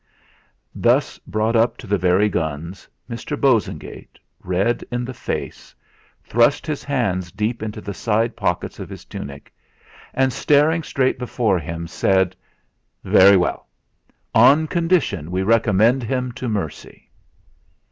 [0.73, 3.39] Thus brought up to the very guns, Mr.
[3.39, 5.75] Bosengate, red in the face,
[6.23, 9.53] thrust his hands deep into the side pockets of his tunic,
[10.15, 12.35] and, staring straight before him, said:
[13.03, 13.67] "Very well;
[14.33, 17.11] on condition we recommend him to mercy."